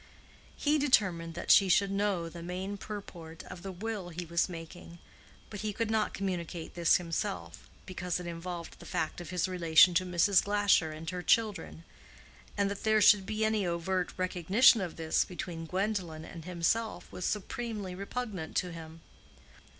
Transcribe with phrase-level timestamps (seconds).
[0.57, 4.97] He determined that she should know the main purport of the will he was making,
[5.51, 9.93] but he could not communicate this himself, because it involved the fact of his relation
[9.93, 10.43] to Mrs.
[10.43, 11.83] Glasher and her children;
[12.57, 17.23] and that there should be any overt recognition of this between Gwendolen and himself was
[17.23, 19.01] supremely repugnant to him.